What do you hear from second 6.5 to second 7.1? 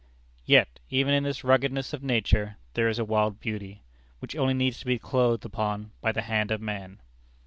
man.